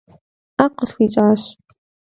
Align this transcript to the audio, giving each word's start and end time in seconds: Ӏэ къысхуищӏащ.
Ӏэ 0.55 0.65
къысхуищӏащ. 0.75 1.43